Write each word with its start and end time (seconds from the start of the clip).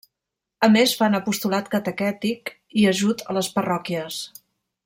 A 0.67 0.69
més, 0.75 0.93
fan 1.01 1.17
apostolat 1.17 1.69
catequètic 1.75 2.53
i 2.85 2.89
ajut 2.95 3.25
a 3.29 3.39
les 3.41 3.55
parròquies. 3.59 4.23